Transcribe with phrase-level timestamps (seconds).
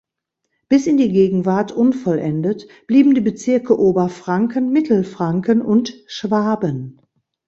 [0.67, 6.99] Bis in die Gegenwart unvollendet blieben die Bezirke Oberfranken, Mittelfranken und Schwaben.